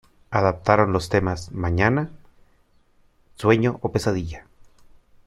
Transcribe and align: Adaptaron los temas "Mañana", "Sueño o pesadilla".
Adaptaron 0.31 0.93
los 0.93 1.09
temas 1.09 1.51
"Mañana", 1.51 2.09
"Sueño 3.35 3.77
o 3.83 3.91
pesadilla". 3.91 4.47